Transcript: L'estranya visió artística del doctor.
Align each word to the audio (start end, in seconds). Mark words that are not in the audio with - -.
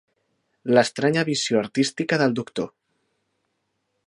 L'estranya 0.75 1.25
visió 1.29 1.61
artística 1.61 2.21
del 2.23 2.35
doctor. 2.41 2.73